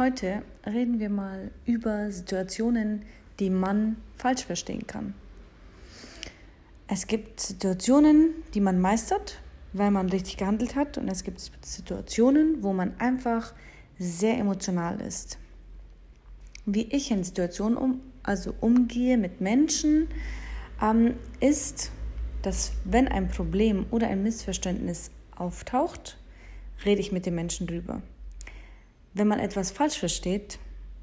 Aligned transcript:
Heute 0.00 0.40
reden 0.64 0.98
wir 0.98 1.10
mal 1.10 1.50
über 1.66 2.10
Situationen, 2.10 3.02
die 3.38 3.50
man 3.50 3.96
falsch 4.16 4.46
verstehen 4.46 4.86
kann. 4.86 5.12
Es 6.88 7.06
gibt 7.06 7.38
Situationen, 7.38 8.30
die 8.54 8.62
man 8.62 8.80
meistert, 8.80 9.42
weil 9.74 9.90
man 9.90 10.08
richtig 10.08 10.38
gehandelt 10.38 10.74
hat, 10.74 10.96
und 10.96 11.06
es 11.06 11.22
gibt 11.22 11.38
Situationen, 11.38 12.62
wo 12.62 12.72
man 12.72 12.98
einfach 12.98 13.52
sehr 13.98 14.38
emotional 14.38 15.02
ist. 15.02 15.36
Wie 16.64 16.84
ich 16.84 17.10
in 17.10 17.22
Situationen 17.22 17.76
um, 17.76 18.00
also 18.22 18.54
umgehe 18.58 19.18
mit 19.18 19.42
Menschen, 19.42 20.08
ähm, 20.80 21.16
ist, 21.40 21.92
dass 22.40 22.72
wenn 22.86 23.06
ein 23.06 23.28
Problem 23.28 23.84
oder 23.90 24.08
ein 24.08 24.22
Missverständnis 24.22 25.10
auftaucht, 25.36 26.16
rede 26.86 27.02
ich 27.02 27.12
mit 27.12 27.26
den 27.26 27.34
Menschen 27.34 27.66
drüber. 27.66 28.00
Wenn 29.14 29.28
man 29.28 29.40
etwas 29.40 29.70
falsch 29.70 29.98
versteht, 29.98 30.58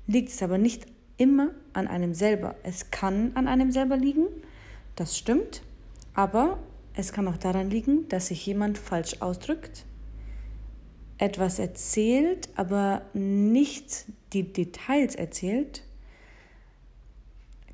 liegt 0.08 0.30
es 0.30 0.42
aber 0.42 0.58
nicht 0.58 0.86
immer 1.18 1.52
an 1.74 1.88
einem 1.88 2.14
selber. 2.14 2.56
Es 2.64 2.92
kann 2.92 3.32
an 3.36 3.48
einem 3.48 3.72
selber 3.72 3.98
liegen, 3.98 4.28
das 4.96 5.18
stimmt, 5.18 5.62
aber 6.14 6.60
es 6.94 7.12
kann 7.12 7.28
auch 7.28 7.38
daran 7.38 7.70
liegen, 7.70 8.08
dass 8.10 8.28
sich 8.28 8.46
jemand 8.46 8.78
falsch 8.78 9.22
ausdrückt, 9.22 9.86
etwas 11.18 11.60
erzählt, 11.60 12.50
aber 12.56 13.02
nicht 13.14 14.06
die 14.34 14.52
Details 14.54 15.16
erzählt, 15.16 15.84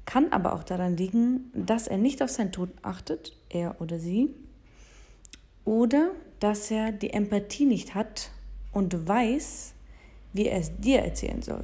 kann 0.05 0.31
aber 0.31 0.53
auch 0.53 0.63
daran 0.63 0.97
liegen, 0.97 1.51
dass 1.53 1.87
er 1.87 1.97
nicht 1.97 2.21
auf 2.21 2.29
sein 2.29 2.51
Tod 2.51 2.69
achtet, 2.81 3.37
er 3.49 3.79
oder 3.79 3.99
sie, 3.99 4.33
oder 5.65 6.11
dass 6.39 6.71
er 6.71 6.91
die 6.91 7.11
Empathie 7.11 7.65
nicht 7.65 7.95
hat 7.95 8.31
und 8.71 9.07
weiß, 9.07 9.72
wie 10.33 10.47
er 10.47 10.59
es 10.59 10.75
dir 10.77 10.99
erzählen 10.99 11.41
soll. 11.41 11.63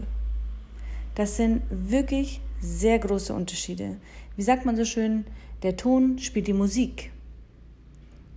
Das 1.15 1.35
sind 1.35 1.63
wirklich 1.69 2.39
sehr 2.61 2.99
große 2.99 3.33
Unterschiede. 3.33 3.97
Wie 4.35 4.43
sagt 4.43 4.65
man 4.65 4.77
so 4.77 4.85
schön, 4.85 5.25
der 5.63 5.75
Ton 5.75 6.19
spielt 6.19 6.47
die 6.47 6.53
Musik. 6.53 7.11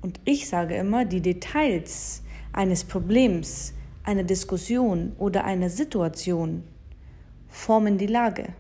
Und 0.01 0.19
ich 0.25 0.49
sage 0.49 0.75
immer, 0.75 1.05
die 1.05 1.21
Details 1.21 2.23
eines 2.53 2.83
Problems, 2.83 3.75
einer 4.03 4.25
Diskussion 4.25 5.13
oder 5.19 5.45
einer 5.45 5.71
Situation 5.71 6.65
formen 7.49 7.99
die 7.99 8.07
Lage. 8.07 8.55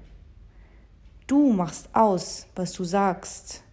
Du 1.26 1.52
machst 1.52 1.88
aus, 1.94 2.46
was 2.54 2.72
du 2.72 2.84
sagst, 2.84 3.64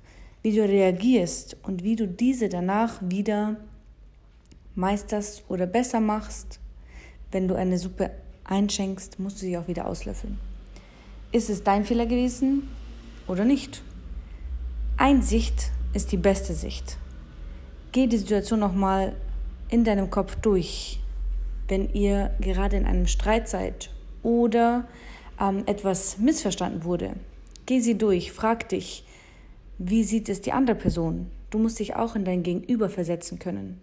wie 0.41 0.55
du 0.55 0.63
reagierst 0.63 1.57
und 1.63 1.83
wie 1.83 1.95
du 1.95 2.07
diese 2.07 2.49
danach 2.49 3.01
wieder 3.01 3.57
meisterst 4.75 5.43
oder 5.49 5.67
besser 5.67 5.99
machst 5.99 6.59
wenn 7.31 7.47
du 7.47 7.55
eine 7.55 7.77
Suppe 7.77 8.11
einschenkst, 8.43 9.19
musst 9.19 9.37
du 9.37 9.45
sie 9.45 9.57
auch 9.57 9.67
wieder 9.67 9.87
auslöffeln. 9.87 10.39
Ist 11.31 11.49
es 11.49 11.63
dein 11.63 11.85
Fehler 11.85 12.05
gewesen 12.05 12.67
oder 13.27 13.45
nicht? 13.45 13.83
Einsicht 14.97 15.71
ist 15.93 16.11
die 16.11 16.17
beste 16.17 16.53
Sicht. 16.53 16.97
Geh 17.91 18.07
die 18.07 18.17
Situation 18.17 18.59
nochmal 18.59 19.15
in 19.69 19.83
deinem 19.83 20.09
Kopf 20.09 20.35
durch, 20.35 20.99
wenn 21.67 21.93
ihr 21.93 22.31
gerade 22.39 22.77
in 22.77 22.85
einem 22.85 23.07
Streit 23.07 23.47
seid 23.47 23.91
oder 24.23 24.87
ähm, 25.39 25.63
etwas 25.67 26.17
missverstanden 26.17 26.83
wurde. 26.83 27.13
Geh 27.65 27.79
sie 27.79 27.97
durch, 27.97 28.31
frag 28.31 28.69
dich, 28.69 29.05
wie 29.77 30.03
sieht 30.03 30.27
es 30.27 30.41
die 30.41 30.51
andere 30.51 30.75
Person? 30.75 31.27
Du 31.51 31.59
musst 31.59 31.79
dich 31.79 31.95
auch 31.95 32.15
in 32.15 32.25
dein 32.25 32.43
Gegenüber 32.43 32.89
versetzen 32.89 33.39
können, 33.39 33.79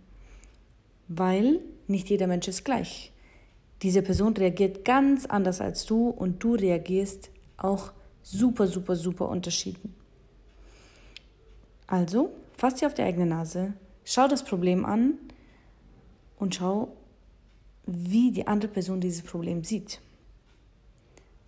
weil 1.08 1.60
nicht 1.86 2.10
jeder 2.10 2.26
Mensch 2.26 2.48
ist 2.48 2.64
gleich. 2.64 3.12
Diese 3.82 4.02
Person 4.02 4.34
reagiert 4.36 4.84
ganz 4.84 5.26
anders 5.26 5.60
als 5.60 5.84
du 5.84 6.08
und 6.08 6.42
du 6.42 6.54
reagierst 6.54 7.30
auch 7.56 7.92
super, 8.22 8.66
super, 8.66 8.96
super 8.96 9.28
unterschieden. 9.28 9.94
Also, 11.86 12.30
fass 12.56 12.74
dir 12.74 12.86
auf 12.86 12.94
die 12.94 13.02
eigene 13.02 13.26
Nase, 13.26 13.74
schau 14.04 14.28
das 14.28 14.44
Problem 14.44 14.84
an 14.84 15.14
und 16.38 16.54
schau, 16.54 16.88
wie 17.86 18.32
die 18.32 18.46
andere 18.46 18.70
Person 18.70 19.00
dieses 19.00 19.22
Problem 19.22 19.62
sieht. 19.62 20.00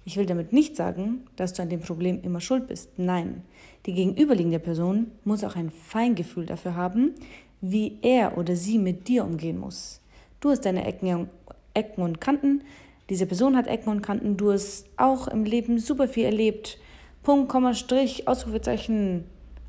Ich 0.04 0.16
will 0.16 0.26
damit 0.26 0.52
nicht 0.52 0.76
sagen, 0.76 1.26
dass 1.36 1.52
du 1.52 1.62
an 1.62 1.68
dem 1.68 1.80
Problem 1.80 2.22
immer 2.22 2.40
schuld 2.40 2.68
bist. 2.68 2.98
Nein, 2.98 3.42
die 3.84 3.92
gegenüberliegende 3.92 4.58
Person 4.58 5.10
muss 5.24 5.44
auch 5.44 5.56
ein 5.56 5.70
Feingefühl 5.70 6.46
dafür 6.46 6.76
haben, 6.76 7.14
wie 7.60 7.98
er 8.02 8.38
oder 8.38 8.56
sie 8.56 8.78
mit 8.78 9.08
dir 9.08 9.24
umgehen 9.24 9.58
muss. 9.58 10.00
Du 10.40 10.50
hast 10.50 10.64
deine 10.64 10.86
Ecken 10.86 11.28
Ecken 11.78 12.02
und 12.02 12.20
Kanten. 12.20 12.62
Diese 13.08 13.26
Person 13.26 13.56
hat 13.56 13.68
Ecken 13.68 13.90
und 13.90 14.02
Kanten. 14.02 14.36
Du 14.36 14.52
hast 14.52 14.86
auch 14.96 15.28
im 15.28 15.44
Leben 15.44 15.78
super 15.78 16.08
viel 16.08 16.24
erlebt. 16.24 16.78
Punkt, 17.22 17.48
Komma, 17.48 17.74
Strich, 17.74 18.26
Ausrufezeichen, 18.26 19.24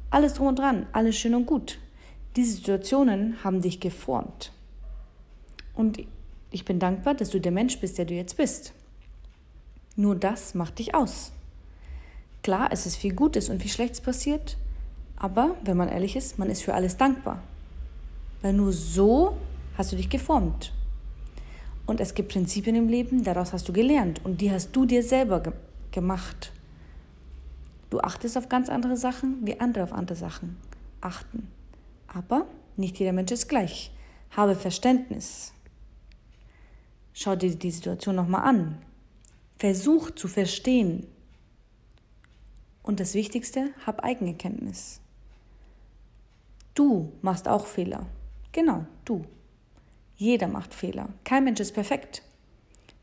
alles 0.09 0.33
drum 0.33 0.47
und 0.47 0.59
dran, 0.59 0.87
alles 0.91 1.17
schön 1.17 1.35
und 1.35 1.45
gut. 1.45 1.77
Diese 2.35 2.55
Situationen 2.55 3.43
haben 3.43 3.61
dich 3.61 3.79
geformt. 3.79 4.51
Und 5.73 5.99
ich 6.51 6.65
bin 6.65 6.79
dankbar, 6.79 7.13
dass 7.13 7.29
du 7.29 7.39
der 7.39 7.51
Mensch 7.51 7.79
bist, 7.79 7.97
der 7.97 8.05
du 8.05 8.13
jetzt 8.13 8.37
bist. 8.37 8.73
Nur 9.95 10.15
das 10.15 10.55
macht 10.55 10.79
dich 10.79 10.95
aus. 10.95 11.31
Klar, 12.43 12.69
es 12.71 12.85
ist 12.85 12.95
viel 12.95 13.13
Gutes 13.13 13.49
und 13.49 13.61
viel 13.61 13.71
Schlechtes 13.71 14.01
passiert, 14.01 14.57
aber 15.17 15.55
wenn 15.63 15.77
man 15.77 15.89
ehrlich 15.89 16.15
ist, 16.15 16.39
man 16.39 16.49
ist 16.49 16.63
für 16.63 16.73
alles 16.73 16.97
dankbar. 16.97 17.43
Weil 18.41 18.53
nur 18.53 18.71
so 18.71 19.35
hast 19.77 19.91
du 19.91 19.97
dich 19.97 20.09
geformt. 20.09 20.71
Und 21.89 21.99
es 21.99 22.13
gibt 22.13 22.31
Prinzipien 22.31 22.75
im 22.75 22.87
Leben, 22.87 23.23
daraus 23.23 23.51
hast 23.51 23.67
du 23.67 23.73
gelernt 23.73 24.23
und 24.23 24.41
die 24.41 24.51
hast 24.51 24.75
du 24.75 24.85
dir 24.85 25.01
selber 25.01 25.39
ge 25.39 25.53
gemacht. 25.89 26.51
Du 27.89 27.99
achtest 27.99 28.37
auf 28.37 28.47
ganz 28.47 28.69
andere 28.69 28.95
Sachen, 28.95 29.43
wie 29.43 29.59
andere 29.59 29.85
auf 29.85 29.91
andere 29.91 30.15
Sachen 30.15 30.57
achten. 31.01 31.47
Aber 32.05 32.45
nicht 32.77 32.99
jeder 32.99 33.11
Mensch 33.11 33.31
ist 33.31 33.47
gleich. 33.47 33.91
Habe 34.29 34.53
Verständnis. 34.53 35.51
Schau 37.13 37.35
dir 37.35 37.55
die 37.55 37.71
Situation 37.71 38.15
nochmal 38.15 38.43
an. 38.43 38.77
Versuch 39.57 40.11
zu 40.11 40.27
verstehen. 40.27 41.07
Und 42.83 42.99
das 42.99 43.15
Wichtigste, 43.15 43.71
hab 43.87 44.03
Eigenerkenntnis. 44.03 45.01
Du 46.75 47.13
machst 47.23 47.47
auch 47.47 47.65
Fehler. 47.65 48.05
Genau, 48.51 48.85
du. 49.05 49.25
Jeder 50.19 50.49
macht 50.49 50.73
Fehler. 50.73 51.07
Kein 51.23 51.45
Mensch 51.45 51.61
ist 51.61 51.71
perfekt. 51.71 52.23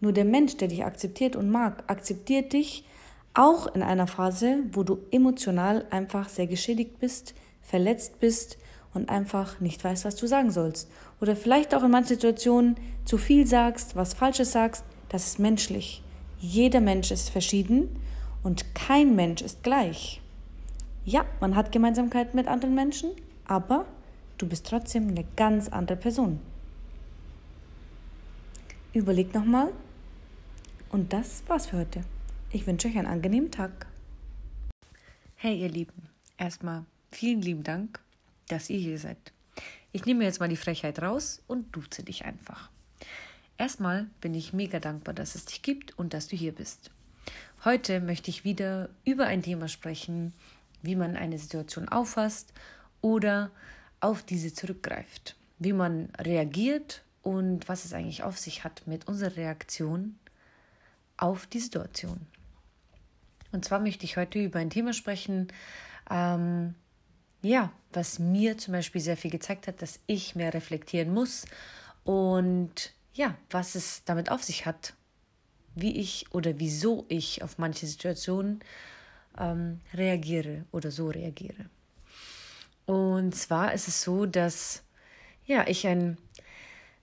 Nur 0.01 0.13
der 0.13 0.27
Mensch, 0.27 0.59
der 0.59 0.69
dich 0.69 0.85
akzeptiert 0.85 1.35
und 1.35 1.49
mag, 1.49 1.83
akzeptiert 1.87 2.53
dich 2.53 2.85
auch 3.33 3.75
in 3.75 3.83
einer 3.83 4.07
Phase, 4.07 4.59
wo 4.73 4.83
du 4.83 4.99
emotional 5.11 5.87
einfach 5.89 6.29
sehr 6.29 6.47
geschädigt 6.47 6.99
bist, 6.99 7.35
verletzt 7.63 8.21
bist 8.21 8.59
und 8.93 9.09
einfach 9.09 9.61
nicht 9.61 9.83
weißt, 9.83 10.05
was 10.05 10.17
du 10.17 10.27
sagen 10.27 10.51
sollst. 10.51 10.91
Oder 11.19 11.37
vielleicht 11.37 11.75
auch 11.75 11.83
in 11.83 11.91
manchen 11.91 12.09
Situationen 12.17 12.77
zu 13.07 13.17
viel 13.17 13.47
sagst, 13.47 13.97
was 13.97 14.13
Falsches 14.13 14.53
sagst. 14.53 14.85
Das 15.09 15.27
ist 15.27 15.39
menschlich. 15.39 16.03
Jeder 16.39 16.83
Mensch 16.83 17.11
ist 17.11 17.31
verschieden 17.31 17.99
und 18.43 18.75
kein 18.75 19.17
Mensch 19.17 19.41
ist 19.41 19.63
gleich. 19.63 20.21
Ja, 21.07 21.25
man 21.41 21.57
hat 21.57 21.73
Gemeinsamkeiten 21.73 22.37
mit 22.37 22.47
anderen 22.47 22.75
Menschen, 22.75 23.13
aber 23.47 23.87
du 24.37 24.47
bist 24.47 24.67
trotzdem 24.67 25.09
eine 25.09 25.25
ganz 25.35 25.71
andere 25.71 25.97
Person. 25.97 26.41
Überlegt 28.97 29.35
nochmal. 29.35 29.75
Und 30.89 31.13
das 31.13 31.43
war's 31.49 31.67
für 31.67 31.77
heute. 31.77 32.01
Ich 32.51 32.67
wünsche 32.67 32.89
euch 32.89 32.97
einen 32.97 33.07
angenehmen 33.07 33.51
Tag. 33.51 33.87
Hey 35.35 35.61
ihr 35.61 35.69
Lieben, 35.69 36.09
erstmal 36.39 36.87
vielen 37.13 37.43
lieben 37.43 37.63
Dank, 37.63 38.01
dass 38.49 38.71
ihr 38.71 38.79
hier 38.79 38.99
seid. 38.99 39.19
Ich 39.93 40.07
nehme 40.07 40.25
jetzt 40.25 40.41
mal 40.41 40.49
die 40.49 40.57
Frechheit 40.57 41.03
raus 41.03 41.43
und 41.47 41.77
duze 41.77 42.05
dich 42.05 42.25
einfach. 42.25 42.71
Erstmal 43.59 44.07
bin 44.23 44.33
ich 44.33 44.55
mega 44.55 44.81
dankbar, 44.81 45.13
dass 45.13 45.35
es 45.35 45.45
dich 45.45 45.61
gibt 45.61 45.99
und 45.99 46.15
dass 46.15 46.29
du 46.29 46.37
hier 46.37 46.53
bist. 46.53 46.91
Heute 47.67 48.01
möchte 48.01 48.31
ich 48.31 48.45
wieder 48.45 48.89
über 49.05 49.27
ein 49.27 49.43
Thema 49.43 49.69
sprechen, 49.69 50.33
wie 50.81 50.97
man 50.97 51.17
eine 51.17 51.39
Situation 51.39 51.91
auffasst 51.91 52.55
oder 53.03 53.51
auf 54.01 54.23
diese 54.23 54.55
zurückgreift, 54.55 55.37
wie 55.59 55.75
man 55.75 56.09
reagiert 56.19 57.03
und 57.27 57.69
was 57.69 57.85
es 57.85 57.93
eigentlich 57.93 58.23
auf 58.23 58.39
sich 58.39 58.63
hat 58.63 58.87
mit 58.87 59.09
unserer 59.09 59.37
Reaktion 59.37 60.17
auf 61.17 61.49
die 61.49 61.59
Situation. 61.59 62.25
Und 63.51 63.65
zwar 63.65 63.81
möchte 63.81 64.05
ich 64.05 64.17
heute 64.17 64.39
über 64.39 64.61
ein 64.61 64.71
Thema 64.71 64.93
sprechen, 64.93 65.49
ähm, 66.09 66.77
ja, 67.43 67.73
was 67.93 68.21
mir 68.21 68.59
zum 68.59 68.75
Beispiel 68.75 69.01
sehr 69.01 69.17
viel 69.17 69.33
gezeigt 69.33 69.67
hat, 69.67 69.83
dass 69.83 69.99
ich 70.07 70.37
mehr 70.37 70.55
reflektieren 70.55 71.13
muss 71.13 71.47
und 72.05 72.93
ja, 73.13 73.35
was 73.51 73.75
es 73.75 74.05
damit 74.05 74.31
auf 74.31 74.45
sich 74.45 74.65
hat, 74.65 74.95
wie 75.75 75.97
ich 75.97 76.27
oder 76.33 76.61
wieso 76.61 77.07
ich 77.09 77.43
auf 77.43 77.59
manche 77.59 77.89
Situationen 77.89 78.61
ähm, 79.37 79.81
reagiere 79.95 80.65
oder 80.71 80.93
so 80.93 81.09
reagiere. 81.09 81.69
Und 82.85 83.35
zwar 83.35 83.75
ist 83.75 83.89
es 83.89 84.03
so, 84.03 84.27
dass 84.27 84.85
ja, 85.45 85.67
ich 85.67 85.89
ein 85.89 86.19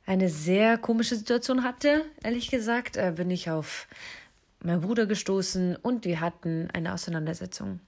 eine 0.06 0.30
sehr 0.30 0.78
komische 0.78 1.16
Situation 1.16 1.64
hatte, 1.64 2.06
ehrlich 2.24 2.50
gesagt, 2.50 2.98
äh, 2.98 3.14
bin 3.16 3.32
ich 3.32 3.50
auf 3.50 3.88
meinen 4.62 4.82
Bruder 4.82 5.06
gestoßen 5.06 5.76
und 5.78 6.06
wir 6.06 6.20
hatten 6.20 6.70
eine 6.72 6.94
Auseinandersetzung. 6.94 7.80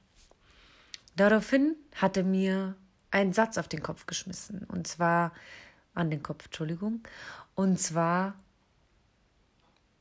Daraufhin 1.15 1.75
hatte 1.95 2.23
mir 2.23 2.75
ein 3.12 3.31
Satz 3.31 3.57
auf 3.57 3.67
den 3.67 3.81
Kopf 3.81 4.06
geschmissen. 4.06 4.65
Und 4.65 4.88
zwar, 4.88 5.31
an 5.94 6.09
den 6.09 6.21
Kopf, 6.21 6.45
Entschuldigung. 6.45 7.01
Und 7.56 7.79
zwar, 7.79 8.35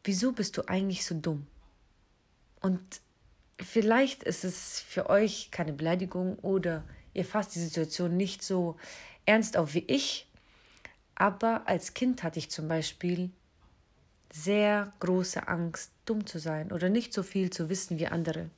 wieso 0.02 0.32
bist 0.32 0.56
du 0.56 0.62
eigentlich 0.68 1.04
so 1.06 1.14
dumm? 1.14 1.46
Und 2.60 2.80
vielleicht 3.60 4.24
ist 4.24 4.44
es 4.44 4.80
für 4.80 5.08
euch 5.08 5.50
keine 5.52 5.72
Beleidigung 5.72 6.36
oder 6.40 6.82
ihr 7.12 7.24
fasst 7.24 7.54
die 7.54 7.60
Situation 7.60 8.16
nicht 8.16 8.42
so 8.42 8.76
ernst 9.24 9.56
auf 9.56 9.74
wie 9.74 9.84
ich. 9.86 10.28
Aber 11.14 11.68
als 11.68 11.94
Kind 11.94 12.22
hatte 12.22 12.38
ich 12.38 12.50
zum 12.50 12.68
Beispiel 12.68 13.30
sehr 14.32 14.92
große 14.98 15.46
Angst, 15.46 15.92
dumm 16.06 16.26
zu 16.26 16.38
sein 16.38 16.72
oder 16.72 16.88
nicht 16.88 17.12
so 17.12 17.22
viel 17.22 17.50
zu 17.50 17.68
wissen 17.68 17.98
wie 17.98 18.08
andere. 18.08 18.50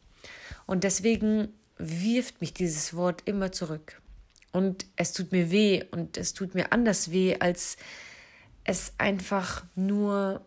Und 0.66 0.84
deswegen 0.84 1.52
wirft 1.78 2.40
mich 2.40 2.54
dieses 2.54 2.94
Wort 2.94 3.22
immer 3.26 3.52
zurück. 3.52 4.00
Und 4.52 4.86
es 4.96 5.12
tut 5.12 5.32
mir 5.32 5.50
weh 5.50 5.84
und 5.90 6.16
es 6.16 6.32
tut 6.32 6.54
mir 6.54 6.72
anders 6.72 7.10
weh, 7.10 7.36
als 7.38 7.76
es 8.64 8.94
einfach 8.96 9.64
nur 9.74 10.44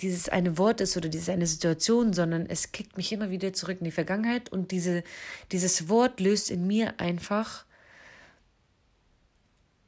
dieses 0.00 0.28
eine 0.28 0.58
Wort 0.58 0.80
ist 0.80 0.96
oder 0.96 1.08
diese 1.08 1.32
eine 1.32 1.46
Situation, 1.46 2.12
sondern 2.12 2.46
es 2.46 2.72
kickt 2.72 2.96
mich 2.96 3.12
immer 3.12 3.30
wieder 3.30 3.52
zurück 3.52 3.78
in 3.78 3.84
die 3.84 3.90
Vergangenheit 3.92 4.50
und 4.50 4.72
diese, 4.72 5.04
dieses 5.52 5.88
Wort 5.88 6.18
löst 6.18 6.50
in 6.50 6.66
mir 6.66 6.98
einfach 6.98 7.64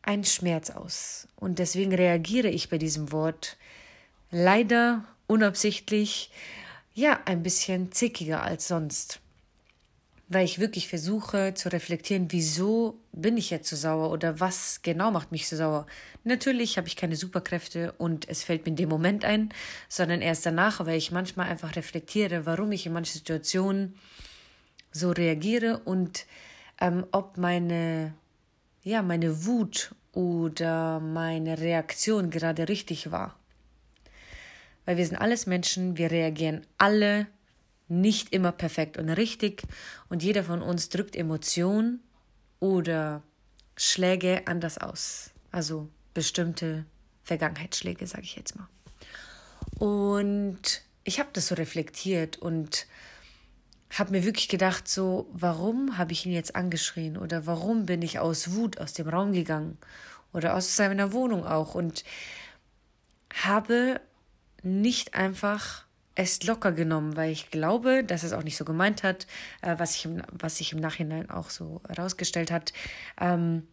einen 0.06 0.24
Schmerz 0.24 0.70
aus. 0.70 1.28
Und 1.36 1.58
deswegen 1.58 1.94
reagiere 1.94 2.48
ich 2.48 2.70
bei 2.70 2.78
diesem 2.78 3.12
Wort 3.12 3.56
leider 4.30 5.04
unabsichtlich, 5.26 6.30
ja, 6.94 7.20
ein 7.26 7.42
bisschen 7.42 7.92
zickiger 7.92 8.42
als 8.42 8.68
sonst 8.68 9.20
weil 10.28 10.44
ich 10.44 10.58
wirklich 10.58 10.88
versuche 10.88 11.54
zu 11.54 11.70
reflektieren, 11.70 12.32
wieso 12.32 12.98
bin 13.12 13.36
ich 13.36 13.50
jetzt 13.50 13.70
so 13.70 13.76
sauer 13.76 14.10
oder 14.10 14.40
was 14.40 14.82
genau 14.82 15.10
macht 15.10 15.30
mich 15.30 15.48
so 15.48 15.56
sauer. 15.56 15.86
Natürlich 16.24 16.76
habe 16.78 16.88
ich 16.88 16.96
keine 16.96 17.14
Superkräfte 17.14 17.92
und 17.98 18.28
es 18.28 18.42
fällt 18.42 18.64
mir 18.64 18.70
in 18.70 18.76
dem 18.76 18.88
Moment 18.88 19.24
ein, 19.24 19.50
sondern 19.88 20.22
erst 20.22 20.44
danach, 20.44 20.84
weil 20.84 20.98
ich 20.98 21.12
manchmal 21.12 21.48
einfach 21.48 21.76
reflektiere, 21.76 22.44
warum 22.44 22.72
ich 22.72 22.86
in 22.86 22.92
manchen 22.92 23.18
Situationen 23.18 23.94
so 24.90 25.12
reagiere 25.12 25.78
und 25.78 26.26
ähm, 26.80 27.06
ob 27.12 27.38
meine, 27.38 28.12
ja, 28.86 29.02
meine 29.02 29.44
Wut 29.46 29.96
oder 30.12 31.00
meine 31.00 31.58
Reaktion 31.58 32.30
gerade 32.30 32.68
richtig 32.68 33.10
war. 33.10 33.36
Weil 34.84 34.96
wir 34.96 35.04
sind 35.04 35.16
alles 35.16 35.46
Menschen, 35.46 35.96
wir 35.96 36.12
reagieren 36.12 36.64
alle 36.78 37.26
nicht 37.88 38.32
immer 38.32 38.52
perfekt 38.52 38.96
und 38.96 39.08
richtig 39.08 39.64
und 40.08 40.22
jeder 40.22 40.44
von 40.44 40.62
uns 40.62 40.88
drückt 40.88 41.16
Emotionen 41.16 42.00
oder 42.60 43.24
Schläge 43.76 44.42
anders 44.46 44.78
aus. 44.78 45.32
Also 45.50 45.88
bestimmte 46.14 46.84
Vergangenheitsschläge, 47.24 48.06
sage 48.06 48.22
ich 48.22 48.36
jetzt 48.36 48.54
mal. 48.54 48.68
Und 49.80 50.82
ich 51.02 51.18
habe 51.18 51.30
das 51.32 51.48
so 51.48 51.56
reflektiert 51.56 52.36
und 52.36 52.86
habe 53.98 54.12
mir 54.12 54.24
wirklich 54.24 54.48
gedacht, 54.48 54.88
so, 54.88 55.28
warum 55.32 55.98
habe 55.98 56.12
ich 56.12 56.26
ihn 56.26 56.32
jetzt 56.32 56.56
angeschrien 56.56 57.16
oder 57.16 57.46
warum 57.46 57.86
bin 57.86 58.02
ich 58.02 58.18
aus 58.18 58.54
Wut 58.54 58.78
aus 58.78 58.92
dem 58.92 59.08
Raum 59.08 59.32
gegangen 59.32 59.78
oder 60.32 60.54
aus 60.54 60.76
seiner 60.76 61.12
Wohnung 61.12 61.44
auch 61.46 61.74
und 61.74 62.04
habe 63.32 64.00
nicht 64.62 65.14
einfach 65.14 65.84
es 66.14 66.42
locker 66.42 66.72
genommen, 66.72 67.16
weil 67.16 67.30
ich 67.30 67.50
glaube, 67.50 68.02
dass 68.02 68.22
es 68.22 68.32
auch 68.32 68.42
nicht 68.42 68.56
so 68.56 68.64
gemeint 68.64 69.02
hat, 69.02 69.26
äh, 69.60 69.74
was, 69.78 69.92
sich 69.92 70.06
im, 70.06 70.22
was 70.32 70.56
sich 70.56 70.72
im 70.72 70.80
Nachhinein 70.80 71.30
auch 71.30 71.50
so 71.50 71.82
herausgestellt 71.88 72.50
hat. 72.50 72.72
Ähm, 73.20 73.66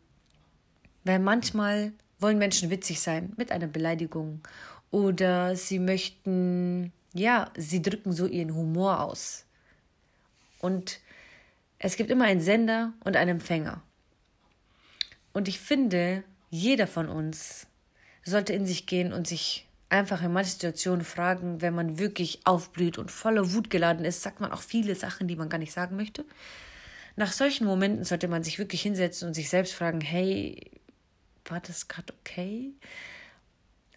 weil 1.06 1.20
manchmal 1.20 1.94
wollen 2.20 2.38
Menschen 2.38 2.70
witzig 2.70 3.02
sein 3.02 3.34
mit 3.38 3.52
einer 3.52 3.68
Beleidigung 3.68 4.42
oder 4.92 5.56
sie 5.56 5.80
möchten, 5.80 6.92
ja, 7.14 7.50
sie 7.58 7.82
drücken 7.82 8.12
so 8.12 8.28
ihren 8.28 8.54
Humor 8.54 9.02
aus. 9.02 9.46
Und 10.64 11.02
es 11.78 11.98
gibt 11.98 12.10
immer 12.10 12.24
einen 12.24 12.40
Sender 12.40 12.94
und 13.04 13.18
einen 13.18 13.32
Empfänger. 13.32 13.84
Und 15.34 15.50
ich 15.50 15.60
finde, 15.60 16.24
jeder 16.50 16.88
von 16.88 17.10
uns 17.10 17.68
sollte 18.24 18.54
in 18.54 18.66
sich 18.66 18.86
gehen 18.86 19.12
und 19.12 19.28
sich 19.28 19.68
einfach 19.90 20.24
in 20.24 20.32
manchen 20.32 20.54
Situationen 20.54 21.04
fragen, 21.04 21.62
wenn 21.62 21.76
man 21.76 22.00
wirklich 22.00 22.40
aufblüht 22.46 22.98
und 22.98 23.12
voller 23.12 23.52
Wut 23.52 23.70
geladen 23.70 24.06
ist, 24.06 24.22
sagt 24.22 24.40
man 24.40 24.54
auch 24.54 24.62
viele 24.62 24.96
Sachen, 24.96 25.28
die 25.28 25.36
man 25.36 25.50
gar 25.50 25.58
nicht 25.58 25.74
sagen 25.74 25.98
möchte. 25.98 26.24
Nach 27.18 27.34
solchen 27.34 27.68
Momenten 27.68 28.06
sollte 28.06 28.30
man 28.30 28.46
sich 28.46 28.58
wirklich 28.58 28.84
hinsetzen 28.84 29.28
und 29.28 29.34
sich 29.34 29.50
selbst 29.50 29.74
fragen, 29.74 30.00
hey, 30.00 30.72
war 31.44 31.60
das 31.60 31.90
gerade 31.90 32.14
okay? 32.22 32.72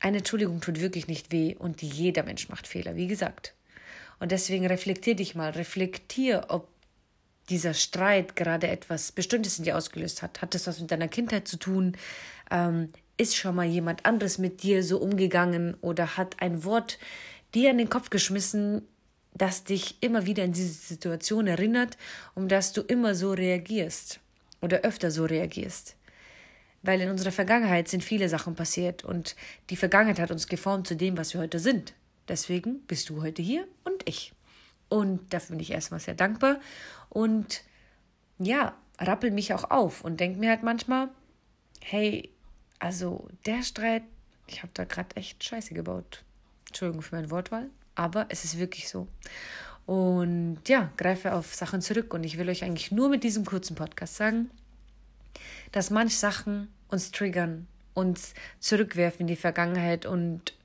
Eine 0.00 0.18
Entschuldigung 0.18 0.60
tut 0.60 0.80
wirklich 0.80 1.06
nicht 1.06 1.30
weh 1.30 1.54
und 1.54 1.80
jeder 1.80 2.24
Mensch 2.24 2.48
macht 2.48 2.66
Fehler, 2.66 2.96
wie 2.96 3.06
gesagt. 3.06 3.54
Und 4.18 4.32
deswegen 4.32 4.66
reflektier 4.66 5.14
dich 5.14 5.34
mal, 5.34 5.50
reflektier, 5.50 6.46
ob 6.48 6.68
dieser 7.48 7.74
Streit 7.74 8.34
gerade 8.34 8.68
etwas 8.68 9.12
Bestimmtes 9.12 9.58
in 9.58 9.64
dir 9.64 9.76
ausgelöst 9.76 10.22
hat. 10.22 10.42
Hat 10.42 10.54
es 10.54 10.66
was 10.66 10.80
mit 10.80 10.90
deiner 10.90 11.08
Kindheit 11.08 11.46
zu 11.46 11.58
tun? 11.58 11.96
Ähm, 12.50 12.88
ist 13.18 13.36
schon 13.36 13.54
mal 13.54 13.66
jemand 13.66 14.04
anderes 14.04 14.38
mit 14.38 14.62
dir 14.62 14.82
so 14.82 14.98
umgegangen 14.98 15.74
oder 15.80 16.16
hat 16.16 16.36
ein 16.40 16.64
Wort 16.64 16.98
dir 17.54 17.70
in 17.70 17.78
den 17.78 17.88
Kopf 17.88 18.10
geschmissen, 18.10 18.82
das 19.32 19.64
dich 19.64 19.96
immer 20.02 20.26
wieder 20.26 20.44
in 20.44 20.52
diese 20.52 20.72
Situation 20.72 21.46
erinnert, 21.46 21.96
um 22.34 22.48
dass 22.48 22.72
du 22.72 22.82
immer 22.82 23.14
so 23.14 23.32
reagierst 23.32 24.20
oder 24.60 24.80
öfter 24.80 25.10
so 25.10 25.24
reagierst. 25.24 25.96
Weil 26.82 27.00
in 27.00 27.10
unserer 27.10 27.32
Vergangenheit 27.32 27.88
sind 27.88 28.04
viele 28.04 28.28
Sachen 28.28 28.54
passiert 28.54 29.04
und 29.04 29.36
die 29.70 29.76
Vergangenheit 29.76 30.20
hat 30.20 30.30
uns 30.30 30.46
geformt 30.46 30.86
zu 30.86 30.96
dem, 30.96 31.16
was 31.16 31.34
wir 31.34 31.40
heute 31.40 31.58
sind. 31.58 31.94
Deswegen 32.28 32.80
bist 32.86 33.08
du 33.08 33.22
heute 33.22 33.42
hier 33.42 33.66
und 33.84 34.08
ich. 34.08 34.32
Und 34.88 35.32
dafür 35.32 35.56
bin 35.56 35.60
ich 35.60 35.70
erstmal 35.70 36.00
sehr 36.00 36.14
dankbar 36.14 36.60
und 37.08 37.62
ja, 38.38 38.76
rappel 38.98 39.30
mich 39.30 39.52
auch 39.54 39.70
auf 39.70 40.04
und 40.04 40.20
denk 40.20 40.38
mir 40.38 40.50
halt 40.50 40.62
manchmal, 40.62 41.08
hey, 41.80 42.30
also 42.78 43.28
der 43.46 43.62
Streit, 43.62 44.04
ich 44.46 44.62
habe 44.62 44.72
da 44.74 44.84
gerade 44.84 45.16
echt 45.16 45.42
Scheiße 45.42 45.74
gebaut. 45.74 46.24
Entschuldigung 46.68 47.02
für 47.02 47.16
meine 47.16 47.30
Wortwahl, 47.30 47.70
aber 47.94 48.26
es 48.28 48.44
ist 48.44 48.58
wirklich 48.58 48.88
so. 48.88 49.08
Und 49.86 50.58
ja, 50.66 50.90
greife 50.96 51.32
auf 51.34 51.54
Sachen 51.54 51.80
zurück 51.80 52.12
und 52.12 52.24
ich 52.24 52.38
will 52.38 52.48
euch 52.48 52.64
eigentlich 52.64 52.90
nur 52.90 53.08
mit 53.08 53.24
diesem 53.24 53.44
kurzen 53.44 53.76
Podcast 53.76 54.16
sagen, 54.16 54.50
dass 55.72 55.90
manche 55.90 56.16
Sachen 56.16 56.68
uns 56.88 57.12
triggern, 57.12 57.66
uns 57.94 58.34
zurückwerfen 58.58 59.22
in 59.22 59.26
die 59.28 59.36
Vergangenheit 59.36 60.04
und 60.04 60.55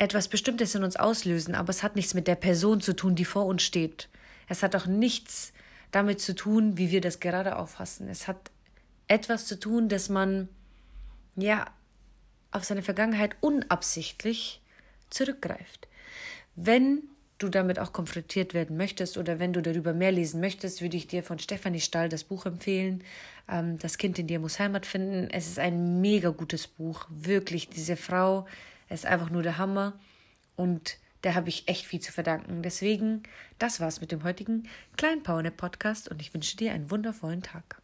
etwas 0.00 0.28
Bestimmtes 0.28 0.74
in 0.74 0.82
uns 0.82 0.96
auslösen, 0.96 1.54
aber 1.54 1.68
es 1.68 1.82
hat 1.82 1.94
nichts 1.94 2.14
mit 2.14 2.26
der 2.26 2.34
Person 2.34 2.80
zu 2.80 2.96
tun, 2.96 3.14
die 3.14 3.26
vor 3.26 3.44
uns 3.44 3.62
steht. 3.62 4.08
Es 4.48 4.62
hat 4.62 4.74
auch 4.74 4.86
nichts 4.86 5.52
damit 5.90 6.22
zu 6.22 6.34
tun, 6.34 6.78
wie 6.78 6.90
wir 6.90 7.02
das 7.02 7.20
gerade 7.20 7.56
auffassen. 7.56 8.08
Es 8.08 8.26
hat 8.26 8.50
etwas 9.08 9.44
zu 9.46 9.60
tun, 9.60 9.90
dass 9.90 10.08
man 10.08 10.48
ja, 11.36 11.66
auf 12.50 12.64
seine 12.64 12.82
Vergangenheit 12.82 13.36
unabsichtlich 13.40 14.62
zurückgreift. 15.10 15.86
Wenn 16.56 17.02
du 17.36 17.50
damit 17.50 17.78
auch 17.78 17.92
konfrontiert 17.92 18.54
werden 18.54 18.78
möchtest 18.78 19.18
oder 19.18 19.38
wenn 19.38 19.52
du 19.52 19.60
darüber 19.60 19.92
mehr 19.92 20.12
lesen 20.12 20.40
möchtest, 20.40 20.80
würde 20.80 20.96
ich 20.96 21.08
dir 21.08 21.22
von 21.22 21.38
Stefanie 21.38 21.80
Stahl 21.80 22.08
das 22.08 22.24
Buch 22.24 22.46
empfehlen. 22.46 23.04
Ähm, 23.50 23.78
das 23.78 23.98
Kind 23.98 24.18
in 24.18 24.28
dir 24.28 24.40
muss 24.40 24.58
Heimat 24.58 24.86
finden. 24.86 25.28
Es 25.30 25.46
ist 25.46 25.58
ein 25.58 26.00
mega 26.00 26.30
gutes 26.30 26.66
Buch. 26.66 27.06
Wirklich, 27.10 27.68
diese 27.68 27.96
Frau 27.96 28.46
ist 28.94 29.06
einfach 29.06 29.30
nur 29.30 29.42
der 29.42 29.58
Hammer. 29.58 29.98
Und 30.56 30.98
da 31.22 31.34
habe 31.34 31.48
ich 31.48 31.68
echt 31.68 31.86
viel 31.86 32.00
zu 32.00 32.12
verdanken. 32.12 32.62
Deswegen, 32.62 33.22
das 33.58 33.80
war's 33.80 34.00
mit 34.00 34.12
dem 34.12 34.24
heutigen 34.24 34.68
kleinen 34.96 35.22
Powernap 35.22 35.56
Podcast 35.56 36.08
und 36.08 36.20
ich 36.20 36.32
wünsche 36.34 36.56
dir 36.56 36.72
einen 36.72 36.90
wundervollen 36.90 37.42
Tag. 37.42 37.79